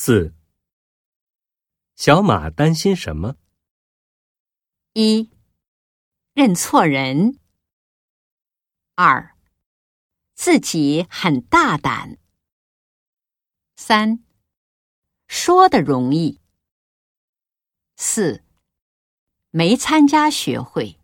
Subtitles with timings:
[0.00, 0.32] 四，
[1.96, 3.34] 小马担心什么？
[4.92, 5.28] 一，
[6.34, 7.40] 认错人。
[8.94, 9.36] 二，
[10.36, 12.16] 自己很大胆。
[13.74, 14.22] 三，
[15.26, 16.40] 说的容易。
[17.96, 18.44] 四，
[19.50, 20.97] 没参加学会。